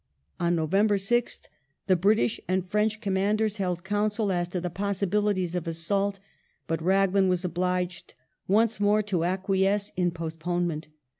[0.39, 1.41] On November 6th
[1.85, 6.19] the British and French com manders held counsel as to the possibilities of assault,
[6.65, 8.15] but Raglan was obliged
[8.47, 10.87] once more to acquiesce in postponement.